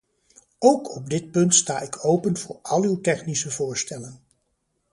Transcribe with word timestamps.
Ook 0.59 0.95
op 0.95 1.09
dit 1.09 1.31
punt 1.31 1.55
sta 1.55 1.79
ik 1.81 2.05
open 2.05 2.37
voor 2.37 2.59
al 2.61 2.81
uw 2.83 3.01
technische 3.01 3.49
voorstellen. 3.51 4.21